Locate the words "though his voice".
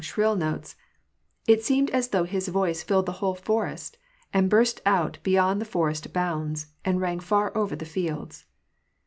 2.07-2.81